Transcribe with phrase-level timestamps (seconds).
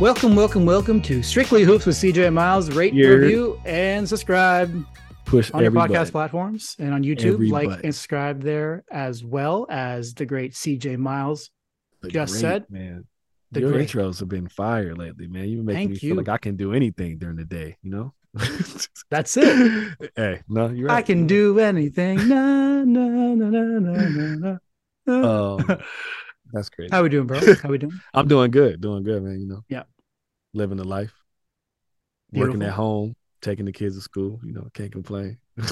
[0.00, 2.70] Welcome, welcome, welcome to Strictly Hoops with CJ Miles.
[2.74, 3.08] Rate, Yeah.
[3.08, 4.84] review, and subscribe
[5.26, 6.10] Push on your podcast button.
[6.12, 7.34] platforms and on YouTube.
[7.34, 7.84] Every like button.
[7.84, 11.50] and subscribe there as well as the great CJ Miles.
[12.00, 13.04] The just great, said, man.
[13.52, 13.90] the Your great.
[13.90, 15.48] intros have been fire lately, man.
[15.50, 16.14] You've been making Thank me you.
[16.14, 18.14] feel like I can do anything during the day, you know?
[19.10, 19.96] That's it.
[20.16, 20.96] hey, no, you're right.
[20.96, 22.26] I can do anything.
[22.26, 24.58] Na, na, na, na, na, na.
[25.08, 25.64] Um,
[26.52, 26.90] That's crazy.
[26.90, 27.40] How we doing, bro?
[27.62, 28.00] How we doing?
[28.12, 29.40] I'm doing good, doing good, man.
[29.40, 29.84] You know, Yeah.
[30.54, 31.14] living the life,
[32.32, 34.40] working at home, taking the kids to school.
[34.44, 35.38] You know, can't complain.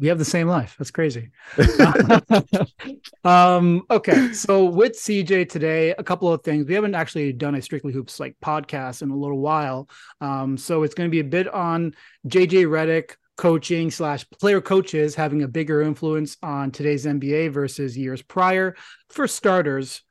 [0.00, 0.74] We have the same life.
[0.76, 1.30] That's crazy.
[3.24, 7.62] um okay so with cj today a couple of things we haven't actually done a
[7.62, 9.88] strictly hoops like podcast in a little while
[10.20, 11.94] um so it's going to be a bit on
[12.26, 18.22] jj Redick coaching slash player coaches having a bigger influence on today's nba versus years
[18.22, 18.76] prior
[19.10, 20.02] for starters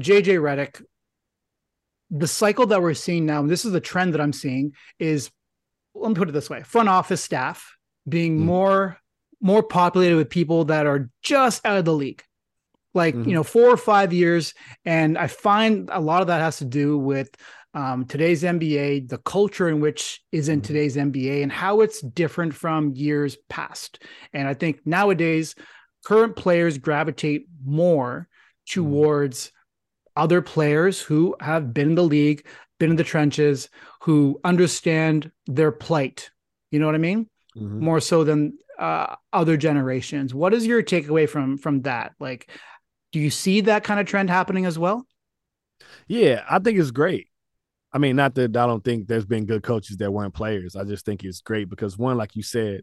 [0.00, 0.82] jj Redick,
[2.10, 5.30] the cycle that we're seeing now and this is the trend that i'm seeing is
[5.94, 7.74] let me put it this way front office staff
[8.08, 8.44] being Mhm.
[8.44, 8.98] more
[9.40, 12.22] more populated with people that are just out of the league
[12.94, 13.26] like Mhm.
[13.26, 14.52] you know four or five years
[14.84, 17.30] and i find a lot of that has to do with
[17.76, 20.64] um, today's nba the culture in which is in Mhm.
[20.64, 25.54] today's nba and how it's different from years past and i think nowadays
[26.04, 28.28] current players gravitate more
[28.66, 29.52] towards
[30.16, 32.46] other players who have been in the league
[32.78, 33.68] been in the trenches
[34.02, 36.30] who understand their plight
[36.70, 37.80] you know what i mean Mhm.
[37.80, 40.34] more so than uh, other generations.
[40.34, 42.12] What is your takeaway from from that?
[42.20, 42.50] Like,
[43.10, 45.06] do you see that kind of trend happening as well?
[46.08, 47.28] Yeah, I think it's great.
[47.92, 50.76] I mean, not that I don't think there's been good coaches that weren't players.
[50.76, 52.82] I just think it's great because one, like you said,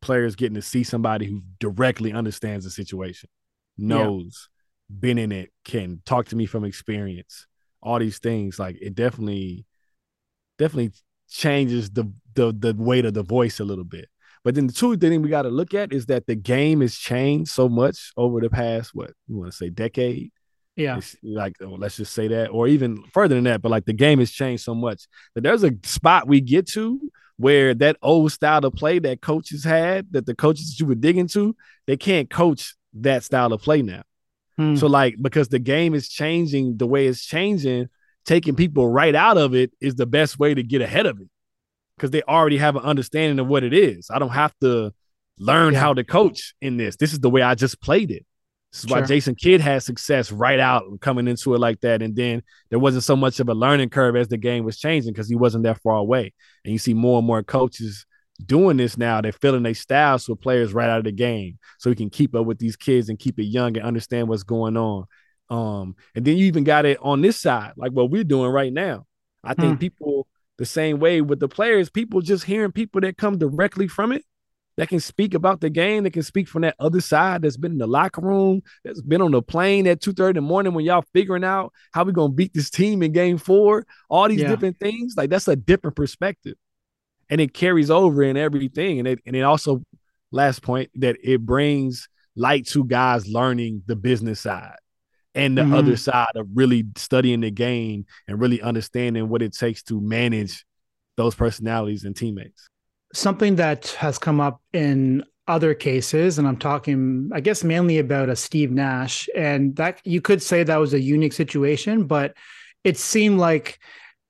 [0.00, 3.28] players getting to see somebody who directly understands the situation,
[3.76, 4.48] knows,
[4.98, 7.46] been in it, can talk to me from experience.
[7.82, 9.66] All these things, like it definitely,
[10.58, 10.92] definitely
[11.28, 14.08] changes the the the weight of the voice a little bit.
[14.42, 16.96] But then the two thing we got to look at is that the game has
[16.96, 20.32] changed so much over the past what you want to say decade
[20.76, 23.60] Yeah, it's like oh, let's just say that, or even further than that.
[23.62, 27.00] But like the game has changed so much that there's a spot we get to
[27.36, 30.94] where that old style of play that coaches had, that the coaches that you were
[30.94, 34.02] digging to, they can't coach that style of play now.
[34.56, 34.76] Hmm.
[34.76, 37.88] So like because the game is changing the way it's changing,
[38.26, 41.28] taking people right out of it is the best way to get ahead of it.
[41.96, 44.08] Because they already have an understanding of what it is.
[44.10, 44.92] I don't have to
[45.38, 45.80] learn Yeah.
[45.80, 46.96] how to coach in this.
[46.96, 48.24] This is the way I just played it.
[48.72, 52.02] This is why Jason Kidd had success right out coming into it like that.
[52.02, 55.12] And then there wasn't so much of a learning curve as the game was changing
[55.12, 56.32] because he wasn't that far away.
[56.64, 58.06] And you see more and more coaches
[58.46, 59.20] doing this now.
[59.20, 62.34] They're filling their styles with players right out of the game so he can keep
[62.34, 65.04] up with these kids and keep it young and understand what's going on.
[65.50, 68.72] Um, and then you even got it on this side, like what we're doing right
[68.72, 69.04] now.
[69.42, 69.80] I think Hmm.
[69.80, 70.28] people
[70.58, 74.24] the same way with the players, people just hearing people that come directly from it
[74.80, 77.72] that can speak about the game, that can speak from that other side that's been
[77.72, 80.72] in the locker room, that's been on the plane at 2 30 in the morning
[80.72, 84.40] when y'all figuring out how we gonna beat this team in game four, all these
[84.40, 84.48] Yeah.
[84.48, 85.14] different things.
[85.18, 86.54] Like that's a different perspective.
[87.28, 89.00] And it carries over in everything.
[89.00, 89.82] And it and it also,
[90.32, 94.78] last point, that it brings light to guys learning the business side
[95.34, 95.74] and the Mhm.
[95.74, 100.64] other side of really studying the game and really understanding what it takes to manage
[101.18, 102.70] those personalities and teammates.
[103.12, 108.28] Something that has come up in other cases, and I'm talking, I guess, mainly about
[108.28, 112.34] a Steve Nash, and that you could say that was a unique situation, but
[112.84, 113.80] it seemed like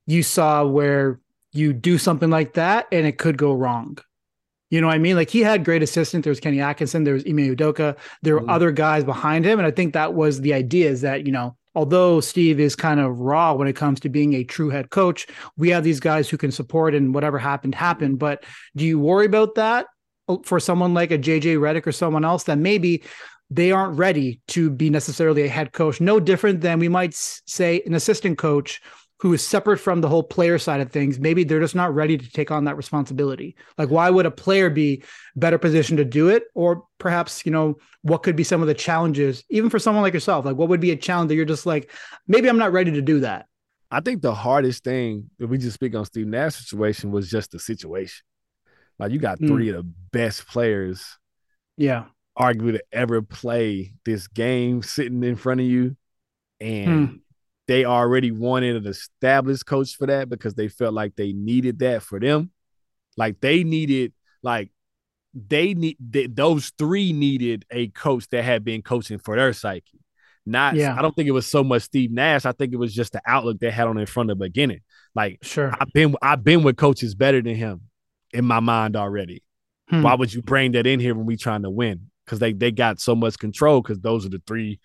[0.06, 1.20] you saw where
[1.52, 3.98] you do something like that and it could go wrong.
[4.70, 5.16] You know what I mean?
[5.16, 6.24] Like he had great assistants.
[6.24, 8.50] There was Kenny Atkinson, there was Ime Udoka, there were Mhm.
[8.52, 9.58] other guys behind him.
[9.58, 13.00] And I think that was the idea is that, you know, although Steve is kind
[13.00, 15.26] of raw when it comes to being a true head coach,
[15.56, 18.18] we have these guys who can support and whatever happened happened.
[18.18, 18.44] But
[18.76, 19.86] do you worry about that
[20.28, 23.04] uh, for someone like a JJ Redick or someone else that maybe
[23.50, 26.00] they aren't ready to be necessarily a head coach?
[26.00, 28.80] No different than we might say an assistant coach
[29.20, 32.16] who is separate from the whole player side of things, maybe they're just not ready
[32.16, 33.54] to take on that responsibility.
[33.76, 35.02] Like, why would a player be
[35.36, 36.44] better positioned to do it?
[36.54, 40.14] Or perhaps, you know, what could be some of the challenges, even for someone like
[40.14, 40.46] yourself?
[40.46, 41.90] Like, what would be a challenge that you're just like,
[42.28, 43.46] maybe I'm not ready to do that?
[43.90, 47.50] I think the hardest thing, if we just speak on Steve Nash situation, was just
[47.50, 48.24] the situation.
[48.98, 49.48] Like, you got hmm.
[49.48, 49.76] three mm.
[49.76, 51.18] of the best players.
[51.76, 52.04] Yeah.
[52.38, 55.96] Arguably to ever play this game sitting in front of you.
[56.58, 57.16] And hmm
[57.70, 62.02] they already wanted an established coach for that because they felt like they needed that
[62.02, 62.50] for them.
[63.16, 64.12] Like they needed,
[64.42, 64.72] like
[65.34, 70.00] they need they, those three needed a coach that had been coaching for their psyche.
[70.44, 70.96] Not, yeah.
[70.98, 72.44] I don't think it was so much Steve Nash.
[72.44, 74.80] I think it was just the outlook they had on in front of the beginning.
[75.14, 77.82] Like, sure, I've been I've been with coaches better than him
[78.32, 79.44] in my mind already.
[79.90, 80.02] Hmm.
[80.02, 82.10] Why would you bring that in here when we trying to win?
[82.24, 83.80] Because they they got so much control.
[83.80, 84.80] Because those are the three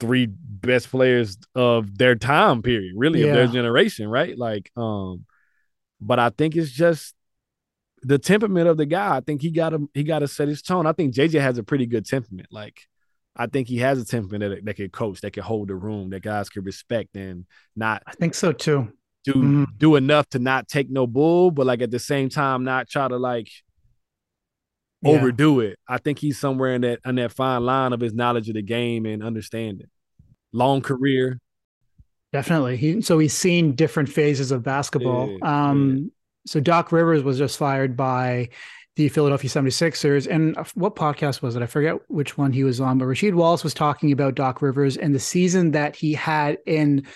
[0.00, 3.26] three best players of their time period, really yeah.
[3.26, 4.36] of their generation, right?
[4.36, 5.24] Like, um,
[6.00, 7.14] but I think it's just
[8.02, 9.16] the temperament of the guy.
[9.16, 10.86] I think he got to he got to set his tone.
[10.86, 12.48] I think JJ has a pretty good temperament.
[12.50, 12.82] Like,
[13.36, 16.10] I think he has a temperament that, that can coach, that could hold the room,
[16.10, 17.46] that guys could respect and
[17.76, 18.02] not.
[18.06, 18.92] I think so too.
[19.24, 19.64] Do mm-hmm.
[19.76, 23.08] do enough to not take no bull, but like at the same time, not try
[23.08, 23.48] to like
[25.02, 25.12] yeah.
[25.12, 25.78] overdo it.
[25.88, 28.62] I think he's somewhere in that in that fine line of his knowledge of the
[28.62, 29.88] game and understanding.
[30.52, 31.40] Long career.
[32.32, 32.76] Definitely.
[32.76, 35.30] He so he's seen different phases of basketball.
[35.30, 36.04] Yeah, um yeah.
[36.46, 38.50] so Doc Rivers was just fired by
[38.96, 40.26] the Philadelphia 76ers.
[40.26, 41.62] And what podcast was it?
[41.62, 44.96] I forget which one he was on, but Rasheed Wallace was talking about Doc Rivers
[44.96, 47.06] and the season that he had in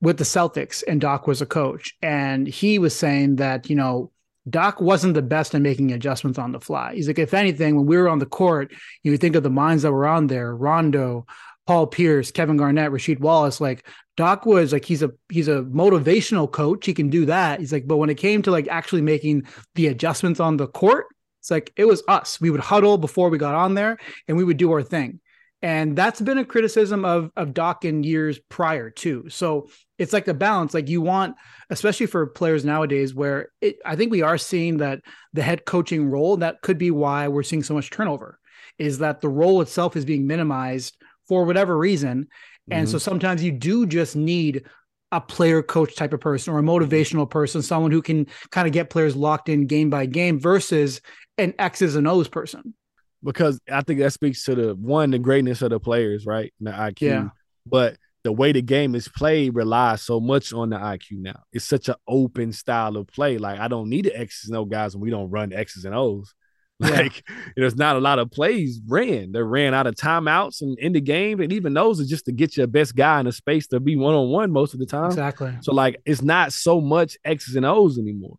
[0.00, 1.92] with the Celtics and Doc was a coach.
[2.02, 4.12] And he was saying that, you know,
[4.48, 6.94] Doc wasn't the best at making adjustments on the fly.
[6.94, 9.82] He's like, if anything, when we were on the court, you think of the minds
[9.82, 11.26] that were on there, Rondo,
[11.66, 13.86] Paul Pierce, Kevin Garnett, Rasheed Wallace, like
[14.16, 16.86] Doc was like he's a he's a motivational coach.
[16.86, 17.60] He can do that.
[17.60, 19.44] He's like, but when it came to like actually making
[19.74, 21.06] the adjustments on the court,
[21.40, 22.40] it's like it was us.
[22.40, 23.98] We would huddle before we got on there
[24.28, 25.20] and we would do our thing.
[25.62, 29.30] And that's been a criticism of of Doc in years prior too.
[29.30, 29.68] So
[29.98, 30.74] it's like the balance.
[30.74, 31.36] Like you want,
[31.70, 35.00] especially for players nowadays, where it, I think we are seeing that
[35.32, 36.36] the head coaching role.
[36.36, 38.38] That could be why we're seeing so much turnover.
[38.78, 40.96] Is that the role itself is being minimized
[41.28, 42.28] for whatever reason,
[42.70, 42.92] and mm-hmm.
[42.92, 44.64] so sometimes you do just need
[45.12, 48.72] a player coach type of person or a motivational person, someone who can kind of
[48.72, 51.00] get players locked in game by game versus
[51.38, 52.74] an X's and O's person
[53.24, 56.52] because I think that speaks to the one the greatness of the players, right?
[56.60, 57.00] The IQ.
[57.00, 57.28] Yeah.
[57.66, 61.42] But the way the game is played relies so much on the IQ now.
[61.52, 63.36] It's such an open style of play.
[63.36, 65.94] Like I don't need the X's and O guys when we don't run X's and
[65.94, 66.34] O's.
[66.80, 67.36] Like yeah.
[67.56, 69.30] there's not a lot of plays ran.
[69.30, 72.32] They ran out of timeouts and in the game, and even those are just to
[72.32, 74.86] get your best guy in a space to be one on one most of the
[74.86, 75.06] time.
[75.06, 75.56] Exactly.
[75.60, 78.38] So like it's not so much X's and O's anymore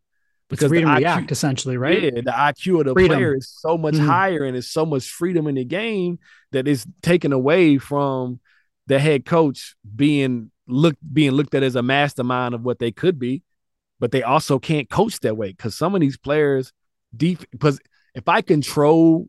[0.50, 2.04] because and IQ, react essentially, right?
[2.04, 3.18] Yeah, the IQ of the freedom.
[3.18, 4.06] player is so much mm-hmm.
[4.06, 6.20] higher and it's so much freedom in the game
[6.52, 8.42] that is taken away from
[8.88, 13.20] the head coach being looked being looked at as a mastermind of what they could
[13.20, 13.44] be,
[14.00, 16.72] but they also can't coach that way because some of these players
[17.16, 17.80] deep because
[18.14, 19.28] if I control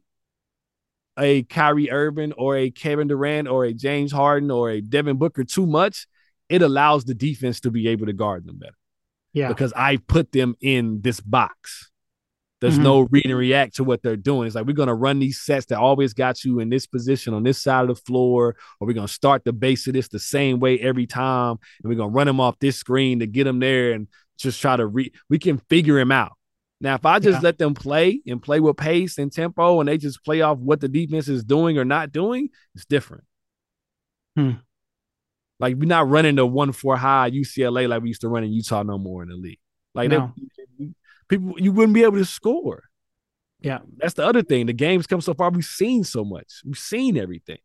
[1.18, 5.44] a Kyrie Irving or a Kevin Durant or a James Harden or a Devin Booker
[5.44, 6.06] too much,
[6.48, 8.76] it allows the defense to be able to guard them better.
[9.32, 9.48] Yeah.
[9.48, 11.90] Because I put them in this box.
[12.60, 12.82] There's mm-hmm.
[12.84, 14.46] no read and react to what they're doing.
[14.46, 17.42] It's like we're gonna run these sets that always got you in this position on
[17.42, 20.58] this side of the floor, or we're gonna start the base of this the same
[20.58, 23.92] way every time, and we're gonna run them off this screen to get them there
[23.92, 25.12] and just try to read.
[25.28, 26.32] We can figure him out.
[26.80, 27.44] Now, if I just yeah.
[27.44, 30.80] let them play and play with pace and tempo, and they just play off what
[30.80, 33.24] the defense is doing or not doing, it's different.
[34.34, 34.52] Hmm.
[35.58, 38.52] Like we're not running the one four high UCLA like we used to run in
[38.52, 39.58] Utah no more in the league.
[39.94, 40.32] Like no.
[40.78, 40.88] they,
[41.28, 42.84] people, you wouldn't be able to score.
[43.60, 44.66] Yeah, that's the other thing.
[44.66, 45.50] The games come so far.
[45.50, 46.60] We've seen so much.
[46.64, 47.58] We've seen everything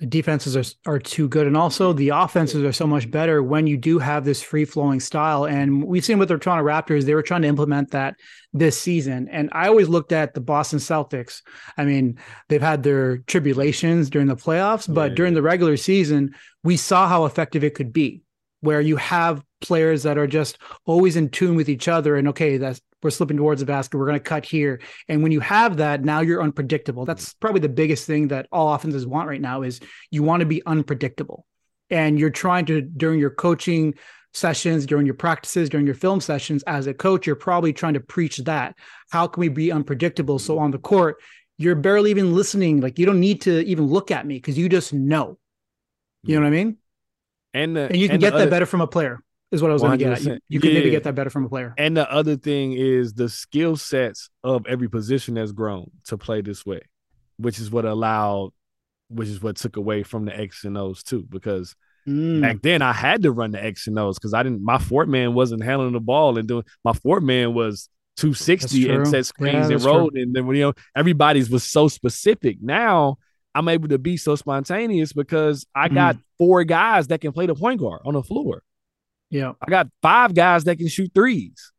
[0.00, 3.66] the defenses are, are too good and also the offenses are so much better when
[3.66, 7.14] you do have this free flowing style and we've seen with the Toronto Raptors they
[7.14, 8.16] were trying to implement that
[8.52, 11.42] this season and I always looked at the Boston Celtics
[11.76, 12.18] I mean
[12.48, 15.14] they've had their tribulations during the playoffs but yeah.
[15.14, 16.34] during the regular season
[16.64, 18.23] we saw how effective it could be
[18.64, 22.58] where you have players that are just always in tune with each other and okay
[22.58, 23.98] that's we're slipping towards the basket.
[23.98, 24.80] We're going to cut here.
[25.08, 27.04] And when you have that, now you're unpredictable.
[27.04, 29.78] That's probably the biggest thing that all offenses want right now is
[30.10, 31.44] you want to be unpredictable.
[31.90, 33.94] And you're trying to during your coaching
[34.32, 38.00] sessions, during your practices, during your film sessions as a coach, you're probably trying to
[38.00, 38.74] preach that.
[39.10, 40.38] How can we be unpredictable?
[40.38, 41.16] So on the court,
[41.58, 42.80] you're barely even listening.
[42.80, 45.38] Like you don't need to even look at me because you just know.
[46.22, 46.78] You know what I mean?
[47.54, 49.20] And, the, and you can and get that better from a player
[49.52, 50.22] is what I was going to get at.
[50.22, 50.78] You, you could Yeah.
[50.80, 51.72] maybe get that better from a player.
[51.78, 56.40] And the other thing is the skill sets of every position has grown to play
[56.42, 56.80] this way,
[57.36, 58.50] which is what allowed,
[59.08, 61.24] which is what took away from the X and O's too.
[61.28, 61.74] Because
[62.06, 62.42] Mm.
[62.42, 64.62] back then I had to run the X and O's because I didn't.
[64.62, 66.64] My fourth man wasn't handling the ball and doing.
[66.84, 69.92] My fourth man was 260 and set Yeah, screens and that's true.
[69.92, 72.58] rolled, and then you know everybody's was so specific.
[72.60, 73.16] Now
[73.54, 75.94] I'm able to be so spontaneous because I Mm.
[75.94, 78.62] got four guys that can play the point guard on the floor.
[79.30, 79.52] Yeah.
[79.62, 81.72] I got five guys that can shoot threes.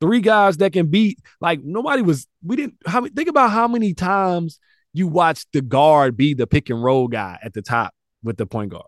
[0.00, 2.26] Three guys that can beat like nobody was.
[2.42, 2.76] We didn't.
[2.86, 4.58] How think about how many times
[4.94, 7.92] you watched the guard be the pick and roll guy at the top
[8.22, 8.86] with the point guard.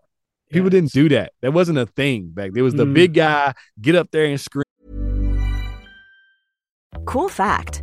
[0.51, 1.33] People didn't do that.
[1.41, 2.53] That wasn't a thing back.
[2.53, 2.93] There was the Mm.
[2.95, 4.63] big guy get up there and scream.
[7.05, 7.82] Cool fact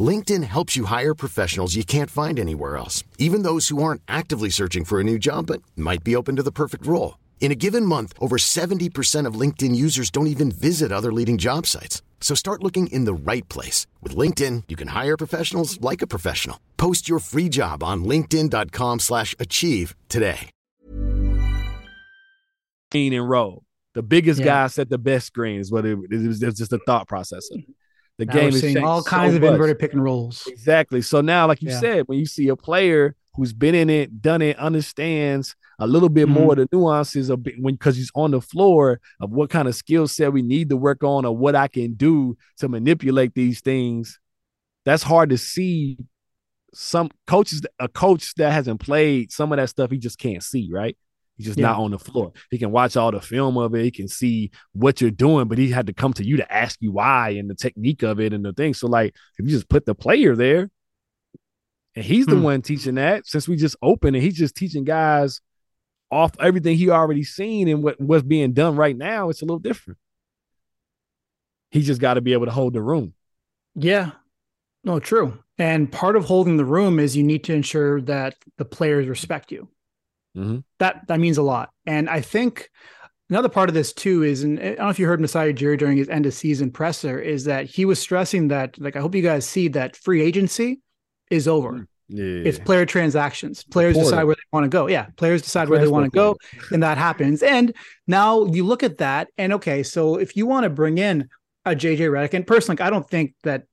[0.00, 4.50] LinkedIn helps you hire professionals you can't find anywhere else, even those who aren't actively
[4.50, 7.18] searching for a new job but might be open to the perfect role.
[7.40, 11.66] In a given month, over 70% of LinkedIn users don't even visit other leading job
[11.66, 12.02] sites.
[12.20, 13.86] So start looking in the right place.
[14.02, 16.60] With LinkedIn, you can hire professionals like a professional.
[16.76, 20.50] Post your free job on linkedin.com slash achieve today.
[22.92, 23.62] screen and roll.
[23.94, 24.46] The biggest Yeah.
[24.46, 26.42] guy set the best screen is what it, it was.
[26.42, 27.48] It's just a thought process.
[28.20, 28.26] Of.
[28.28, 29.52] The Now game is seeing all so kinds of much.
[29.52, 30.46] inverted pick and rolls.
[30.46, 31.02] Exactly.
[31.02, 31.80] So now, like you Yeah.
[31.80, 36.08] said, when you see a player who's been in it, done it, understands a little
[36.10, 36.32] bit Mhm.
[36.32, 40.06] more the nuances of when because he's on the floor of what kind of skill
[40.06, 44.18] set we need to work on or what I can do to manipulate these things.
[44.84, 45.96] That's hard to see.
[46.72, 50.68] Some coaches, a coach that hasn't played some of that stuff, he just can't see,
[50.72, 50.96] right?
[51.40, 51.68] He's just Yeah.
[51.68, 52.34] not on the floor.
[52.50, 53.82] He can watch all the film of it.
[53.82, 56.76] He can see what you're doing, but he had to come to you to ask
[56.82, 58.74] you why and the technique of it and the thing.
[58.74, 60.70] So, like, if you just put the player there,
[61.96, 62.42] and he's the Hmm.
[62.42, 65.40] one teaching that, since we just opened and he's just teaching guys
[66.10, 69.58] off everything he already seen and what what's being done right now, it's a little
[69.58, 69.98] different.
[71.70, 73.14] He just got to be able to hold the room.
[73.74, 74.10] Yeah.
[74.84, 75.38] No, true.
[75.56, 79.50] And part of holding the room is you need to ensure that the players respect
[79.52, 79.68] you.
[80.36, 80.64] Mhm.
[80.78, 81.70] That that means a lot.
[81.86, 82.70] And I think
[83.28, 85.78] another part of this too is, and I don't know if you heard Masai Ujiri
[85.78, 89.14] during his end of season presser, is that he was stressing that, like, I hope
[89.14, 90.80] you guys see that free agency
[91.30, 91.86] is over.
[92.12, 93.62] Yeah, It's player transactions.
[93.62, 94.88] Players decide where they want to go.
[94.88, 96.36] Yeah, players decide where they want to go,
[96.72, 97.40] and that happens.
[97.40, 97.72] And
[98.08, 101.28] now you look at that, and okay, so if you want to bring in
[101.64, 103.64] a JJ Redick, and personally, I don't think that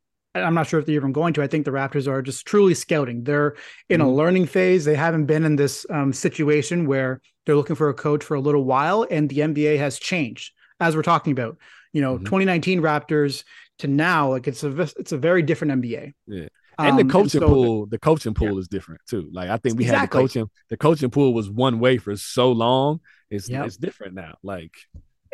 [0.44, 1.44] I'm not sure if they're even going to.
[1.44, 3.24] I think the Raptors are just truly scouting.
[3.24, 3.56] They're
[3.90, 4.16] in a Mhm.
[4.16, 4.86] learning phase.
[4.86, 8.40] They haven't been in this um, situation where they're looking for a coach for a
[8.42, 11.58] little while, and the NBA has changed as we're talking about.
[11.94, 12.26] You know, Mhm.
[12.26, 13.44] 2019 Raptors
[13.80, 16.14] to now, like it's a it's a very different NBA.
[16.28, 16.48] Yeah.
[16.80, 19.30] And the Um, coaching so- pool, the coaching pool is different too.
[19.32, 22.52] Like I think we had the coaching, the coaching pool was one way for so
[22.52, 23.00] long.
[23.32, 23.66] It's Yep.
[23.66, 24.36] it's different now.
[24.44, 24.74] Like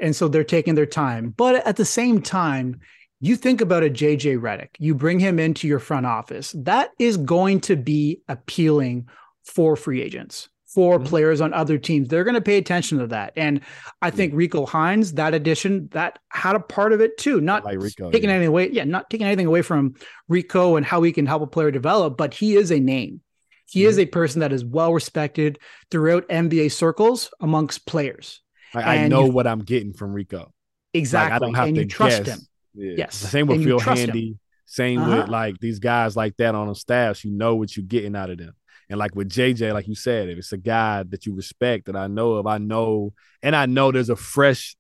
[0.02, 1.34] and so they're taking their time.
[1.36, 2.80] But at the same time,
[3.24, 6.54] you think about a JJ Redick, you bring him into your front office.
[6.58, 9.08] That is going to be appealing
[9.46, 11.06] for free agents, for Mhm.
[11.06, 12.10] players on other teams.
[12.10, 13.34] They're going to pay attention to that.
[13.36, 13.62] And
[14.02, 17.40] I think Rico Hines, that addition, that had a part of it too.
[17.40, 18.36] Not like Rico, taking yeah.
[18.36, 18.70] anything away.
[18.72, 19.94] Yeah, not taking anything away from
[20.28, 23.22] Rico and how he can help a player develop, but he is a name.
[23.66, 25.58] He is a person that is well respected
[25.90, 28.42] throughout NBA circles amongst players.
[28.74, 30.54] Like, I know what I'm getting from Rico.
[30.94, 31.34] Exactly.
[31.34, 32.36] Like I don't have and to you trust guess.
[32.38, 32.48] him.
[32.74, 32.94] Yeah.
[32.98, 33.16] Yes.
[33.16, 34.10] Same with And you Phil trust him.
[34.10, 34.38] Handy.
[34.66, 35.18] Same Uh-huh.
[35.22, 37.24] with like these guys like that on the staffs.
[37.24, 38.54] You know what you're getting out of them.
[38.90, 41.96] And like with JJ, like you said, if it's a guy that you respect that
[41.96, 44.76] I know of, I know, and I know there's a fresh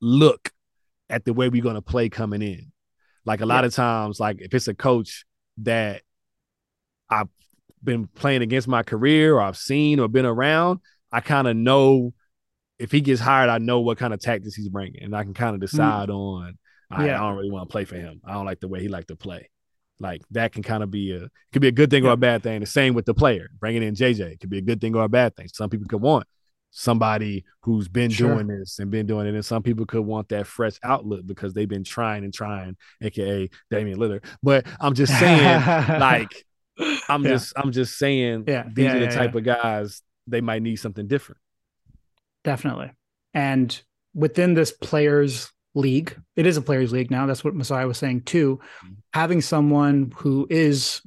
[0.00, 0.50] look
[1.08, 2.72] at the way we're gonna play coming in.
[3.24, 3.68] Like a lot Yeah.
[3.68, 5.24] of times, like if it's a coach
[5.58, 6.02] that
[7.08, 7.28] I've
[7.82, 10.80] been playing against my career or I've seen or been around,
[11.12, 12.14] I kind of know
[12.78, 15.34] if he gets hired, I know what kind of tactics he's bringing, and I can
[15.34, 16.58] kind of decide on.
[16.90, 17.16] I, Yeah.
[17.22, 18.20] I don't really want to play for him.
[18.24, 19.50] I don't like the way he like to play.
[19.98, 22.42] Like that can kind of be a could be a good thing or a bad
[22.42, 22.60] thing.
[22.60, 25.08] The same with the player bringing in JJ could be a good thing or a
[25.08, 25.48] bad thing.
[25.52, 26.26] Some people could want
[26.70, 28.34] somebody who's been Sure.
[28.34, 31.54] doing this and been doing it, and some people could want that fresh outlook because
[31.54, 34.24] they've been trying and trying, aka Damian Lillard.
[34.42, 35.62] But I'm just saying,
[35.98, 36.44] like
[37.08, 37.30] I'm Yeah.
[37.30, 40.60] just I'm just saying Yeah, these yeah, are the yeah, type of guys they might
[40.60, 41.40] need something different.
[42.44, 42.90] Definitely.
[43.32, 43.80] And
[44.14, 47.26] within this players league, it is a players league now.
[47.26, 48.58] That's what Masai was saying too.
[49.12, 51.02] Having someone who is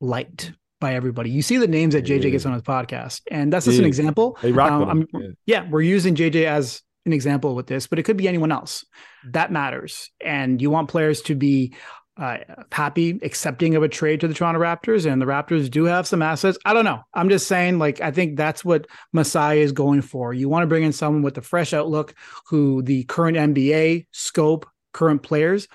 [0.00, 1.30] liked by everybody.
[1.30, 3.82] You see the names that JJ gets on his podcast, and that's just yeah.
[3.82, 4.36] an example.
[4.42, 5.28] They rock um, yeah.
[5.46, 8.84] yeah, we're using JJ as an example with this, but it could be anyone else.
[9.30, 11.74] That matters, and you want players to be
[12.16, 12.38] uh,
[12.70, 16.22] happy, accepting of a trade to the Toronto Raptors, and the Raptors do have some
[16.22, 16.56] assets.
[16.64, 17.02] I don't know.
[17.12, 20.32] I'm just saying, like, I think that's what Masai is going for.
[20.32, 22.14] You want to bring in someone with a fresh outlook,
[22.46, 25.66] who the current NBA scope, current players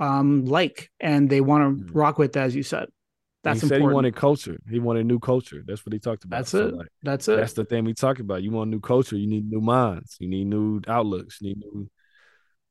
[0.00, 1.90] um, like, and they want to mm.
[1.92, 2.88] rock with, as you said.
[3.42, 3.84] That's he important.
[3.84, 4.58] said he wanted culture.
[4.70, 5.62] He wanted new culture.
[5.66, 6.38] That's what he talked about.
[6.38, 6.74] That's so it.
[6.74, 7.36] Like, that's it.
[7.36, 8.42] That's the thing we talk about.
[8.42, 9.16] You want new culture.
[9.16, 10.16] You need new minds.
[10.18, 11.38] You need new outlooks.
[11.40, 11.90] You need new.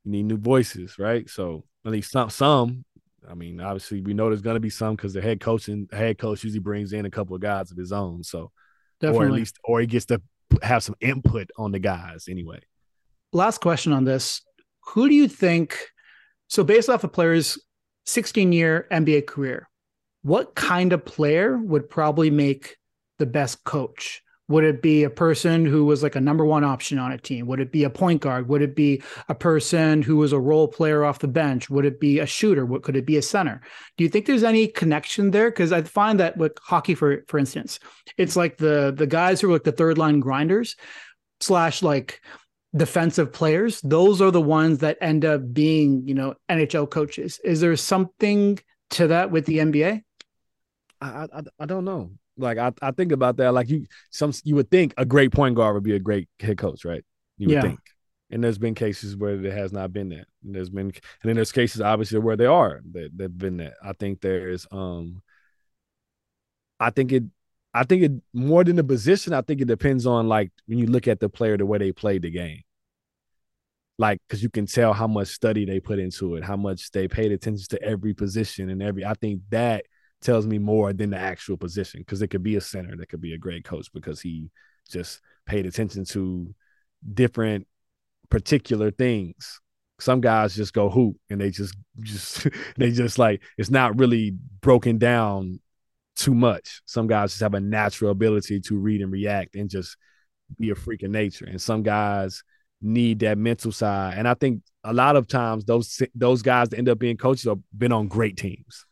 [0.06, 1.30] You need new voices, right?
[1.30, 2.30] So at least some.
[2.30, 2.86] Some.
[3.30, 5.90] I mean, obviously, we know there's going to be some because the head coach and
[5.92, 8.24] head coach usually brings in a couple of guys of his own.
[8.24, 8.52] So,
[9.00, 9.26] Definitely.
[9.26, 10.22] or at least, or he gets to
[10.62, 12.60] have some input on the guys anyway.
[13.32, 14.42] Last question on this:
[14.88, 15.78] Who do you think?
[16.48, 17.60] So, based off a player's
[18.06, 19.70] 16 year NBA career,
[20.24, 22.78] what kind of player would probably make
[23.20, 24.23] the best coach?
[24.54, 27.48] Would it be a person who was like a number one option on a team?
[27.48, 28.48] Would it be a point guard?
[28.50, 31.72] Would it be a person who was a role player off the bench?
[31.72, 32.64] Would it be a shooter?
[32.64, 33.62] What could it be a center?
[33.98, 35.50] Do you think there's any connection there?
[35.50, 37.80] Because I find that with hockey, for for instance,
[38.16, 40.76] it's like the the guys who are like the third line grinders
[41.42, 42.22] slash like
[42.76, 43.82] defensive players.
[43.82, 47.40] Those are the ones that end up being you know NHL coaches.
[47.44, 48.60] Is there something
[48.92, 50.04] to that with the NBA?
[51.02, 52.12] I, I, I don't know.
[52.38, 53.54] Like I, I think about that.
[53.54, 56.58] Like you, some you would think a great point guard would be a great head
[56.58, 57.04] coach, right?
[57.38, 57.62] You would yeah.
[57.62, 57.80] think.
[58.32, 60.26] And there's been cases where there has not been that.
[60.44, 63.74] And there's been, and then there's cases obviously where they are that they've been that.
[63.84, 65.22] I think there's, um,
[66.80, 67.24] I think it,
[67.76, 69.34] I think it more than the position.
[69.34, 71.92] I think it depends on like when you look at the player, the way they
[71.92, 72.62] played the game.
[74.00, 77.08] Like, because you can tell how much study they put into it, how much they
[77.08, 79.06] paid attention to every position and every.
[79.06, 79.86] I think that
[80.24, 83.22] tells me more than the actual position because it could be a center that could
[83.22, 84.50] be a great coach because he
[84.90, 86.54] just paid attention to
[87.14, 87.68] different
[88.30, 89.60] particular things.
[90.00, 94.36] Some guys just go hoop and they just just they just like it's not really
[94.62, 95.60] broken down
[96.16, 96.82] too much.
[96.86, 99.98] Some guys just have a natural ability to read and react and just
[100.60, 101.46] be a freak of nature.
[101.46, 102.44] And some guys
[102.82, 104.16] need that mental side.
[104.18, 107.46] And I think a lot of times those those guys that end up being coaches
[107.46, 108.86] have been on great teams.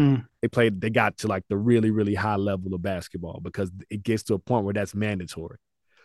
[0.00, 0.26] Mm.
[0.40, 4.02] They played, they got to like the really, really high level of basketball because it
[4.02, 5.58] gets to a point where that's mandatory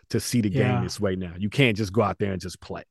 [0.10, 0.74] to see the yeah.
[0.74, 1.34] game this way now.
[1.38, 2.84] You can't just go out there and just play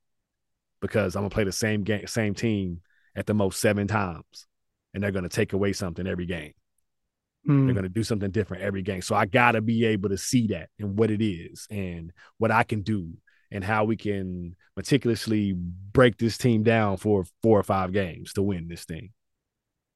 [0.80, 2.80] because I'm gonna play the same game, same team
[3.16, 4.46] at the most seven times,
[4.92, 6.52] and they're gonna take away something every game.
[7.48, 7.66] Mm.
[7.66, 9.02] They're gonna do something different every game.
[9.02, 12.64] So I gotta be able to see that and what it is and what I
[12.64, 13.12] can do
[13.50, 18.42] and how we can meticulously break this team down for four or five games to
[18.42, 19.10] win this thing.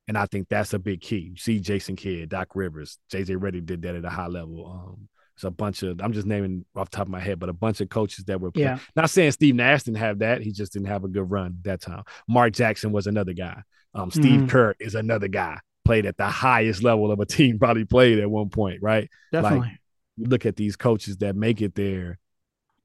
[0.09, 1.31] And I think that's a big key.
[1.33, 4.67] You see Jason Kidd, Doc Rivers, JJ Redick did that at a high level.
[4.67, 7.49] Um, it's a bunch of I'm just naming off the top of my head, but
[7.49, 8.69] a bunch of coaches that were playing.
[8.69, 8.79] Yeah.
[8.97, 10.41] Not saying Steve Nash didn't have that.
[10.41, 12.03] He just didn't have a good run that time.
[12.27, 13.63] Mark Jackson was another guy.
[13.95, 14.49] Um, Steve mm.
[14.49, 15.59] Kerr is another guy.
[15.85, 19.09] Played at the highest level of a team, probably played at one point, right?
[19.31, 19.61] Definitely.
[19.61, 19.79] Like
[20.17, 22.19] you look at these coaches that make it there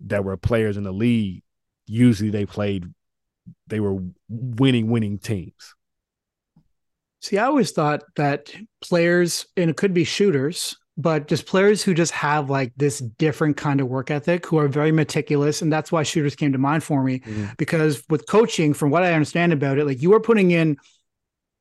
[0.05, 1.41] that were players in the league,
[1.88, 2.86] usually they played
[3.67, 3.97] they were
[4.29, 5.73] winning winning teams
[7.23, 11.93] See, I always thought that players, and it could be shooters, but just players who
[11.93, 15.62] just have like this different kind of work ethic, who are very meticulous.
[15.62, 17.19] And that's why shooters came to mind for me.
[17.19, 17.45] Mm-hmm.
[17.57, 20.75] Because with coaching, from what I understand about it, like you are putting in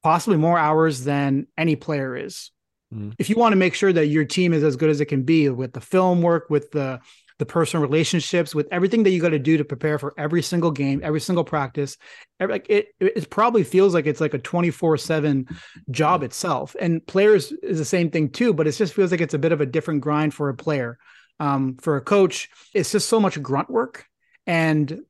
[0.02, 2.50] possibly more hours than any player is.
[2.92, 3.10] Mm-hmm.
[3.18, 5.22] If you want to make sure that your team is as good as it can
[5.22, 6.98] be with the film work, with the
[7.42, 10.70] the personal relationships, with everything that you got to do to prepare for every single
[10.70, 11.96] game, every single practice.
[12.38, 15.48] Every, like it, it probably feels like it's like a 24 seven
[15.90, 16.76] job itself.
[16.78, 19.50] And players is the same thing too, but it just feels like it's a bit
[19.50, 20.98] of a different grind for a player.
[21.40, 24.06] Um, for a coach, it's just so much grunt work
[24.46, 25.00] and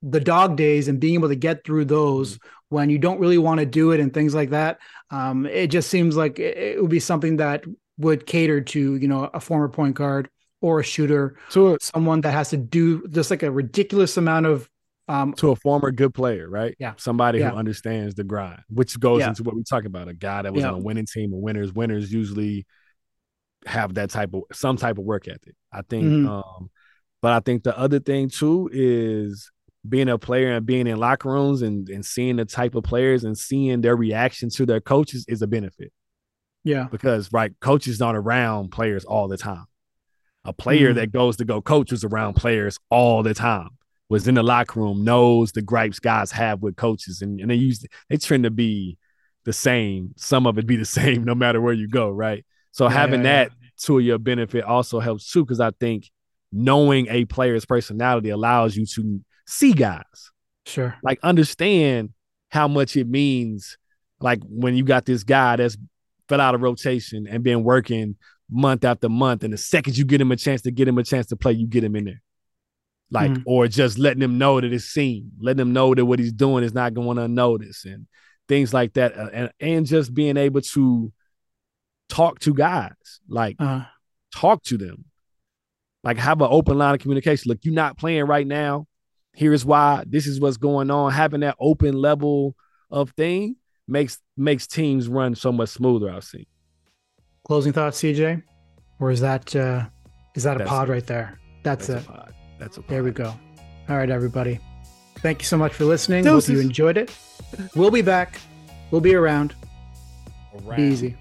[0.00, 2.48] the dog days and being able to get through those mm-hmm.
[2.70, 4.78] when you don't really want to do it and things like that.
[5.10, 7.64] Um, it just seems like it, it would be something that
[7.98, 10.30] would cater to, you know, a former point guard
[10.64, 14.66] or a shooter, to someone that has to do just like a ridiculous amount of
[15.08, 16.74] um, to a former good player, right?
[16.78, 16.94] Yeah.
[16.96, 17.50] Somebody yeah.
[17.50, 19.28] who understands the grind, which goes yeah.
[19.28, 20.08] into what we talk about.
[20.08, 20.68] A guy that was yeah.
[20.68, 21.70] on a winning team of winners.
[21.74, 22.64] Winners usually
[23.66, 25.54] have that type of some type of work ethic.
[25.70, 26.28] I think mm-hmm.
[26.28, 26.70] um,
[27.20, 29.50] but I think the other thing too is
[29.86, 33.24] being a player and being in locker rooms and, and seeing the type of players
[33.24, 35.92] and seeing their reaction to their coaches is a benefit.
[36.62, 36.88] Yeah.
[36.90, 39.66] Because right, coaches aren't around players all the time
[40.44, 40.96] a player mm.
[40.96, 43.70] that goes to go coaches around players all the time
[44.08, 47.54] was in the locker room knows the gripes guys have with coaches and, and they
[47.54, 48.98] use they trend to be
[49.44, 52.88] the same some of it be the same no matter where you go right So
[52.88, 53.52] Yeah, having yeah, that
[53.82, 56.10] to your benefit also helps too, because I think
[56.52, 60.30] knowing a player's personality allows you to see guys,
[60.66, 60.96] Sure.
[61.02, 62.10] like understand
[62.50, 63.76] how much it means.
[64.20, 65.76] Like when you got this guy that's
[66.28, 68.16] fell out of rotation and been working
[68.50, 71.02] month after month, and the second you get him a chance to get him a
[71.04, 72.22] chance to play, you get him in there.
[73.10, 73.42] Like, Mhm.
[73.46, 76.64] or just letting him know that it's seen, letting him know that what he's doing
[76.64, 78.06] is not going unnoticed, and
[78.48, 81.12] things like that, Uh, and and just being able to
[82.08, 83.84] talk to guys, like Uh,
[84.32, 85.04] talk to them,
[86.02, 87.48] like have an open line of communication.
[87.48, 88.86] Look, you're not playing right now.
[89.32, 90.04] Here's why.
[90.06, 91.12] This is what's going on.
[91.12, 92.54] Having that open level
[92.90, 93.56] of thing
[93.88, 96.10] makes makes teams run so much smoother.
[96.10, 96.46] I've seen.
[97.44, 98.42] Closing thoughts, CJ,
[99.00, 99.84] or is that uh,
[100.34, 100.92] is that a That's pod it.
[100.92, 101.38] right there?
[101.62, 102.08] That's, That's it.
[102.08, 102.34] a pod.
[102.58, 102.90] That's a pod.
[102.90, 103.34] There we go.
[103.88, 104.58] All right, everybody.
[105.18, 106.26] Thank you so much for listening.
[106.26, 107.14] Hope you enjoyed it.
[107.74, 108.40] We'll be back.
[108.90, 109.54] We'll be around.
[110.58, 110.80] Be Around.
[110.80, 111.16] easy.